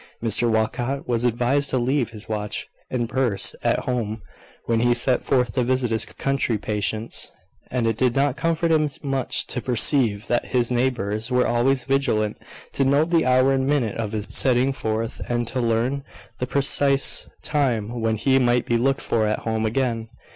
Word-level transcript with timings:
Mr 0.23 0.49
Walcot 0.49 1.07
was 1.07 1.23
advised 1.25 1.69
to 1.69 1.77
leave 1.77 2.09
his 2.09 2.27
watch 2.27 2.67
and 2.89 3.07
purse 3.07 3.55
at 3.63 3.81
home 3.81 4.23
when 4.65 4.79
he 4.79 4.95
set 4.95 5.23
forth 5.23 5.51
to 5.51 5.61
visit 5.61 5.91
his 5.91 6.05
country 6.07 6.57
patients; 6.57 7.31
and 7.69 7.85
it 7.85 7.97
did 7.97 8.15
not 8.15 8.35
comfort 8.35 8.71
him 8.71 8.89
much 9.03 9.45
to 9.45 9.61
perceive 9.61 10.25
that 10.25 10.47
his 10.47 10.71
neighbours 10.71 11.29
were 11.29 11.45
always 11.45 11.83
vigilant 11.83 12.35
to 12.71 12.83
note 12.83 13.11
the 13.11 13.27
hour 13.27 13.53
and 13.53 13.67
minute 13.67 13.95
of 13.97 14.13
his 14.13 14.25
setting 14.31 14.73
forth, 14.73 15.21
and 15.29 15.47
to 15.47 15.61
learn 15.61 16.03
the 16.39 16.47
precise 16.47 17.29
time 17.43 18.01
when 18.01 18.15
he 18.15 18.39
might 18.39 18.65
be 18.65 18.77
looked 18.77 19.01
for 19.01 19.27
at 19.27 19.41
home 19.41 19.67
again. 19.67 20.09